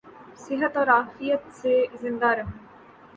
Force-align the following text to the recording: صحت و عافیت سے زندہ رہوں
صحت 0.37 0.73
و 0.77 0.83
عافیت 0.89 1.41
سے 1.51 1.73
زندہ 2.01 2.29
رہوں 2.37 2.57